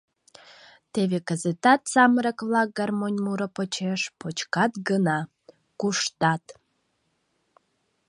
Теве 0.93 1.19
кызытат 1.27 1.81
самырык-влак 1.93 2.69
гармонь 2.79 3.19
муро 3.25 3.47
почеш— 3.55 4.01
почкат 4.19 4.73
гына!— 4.89 5.19
куштат. 5.79 6.43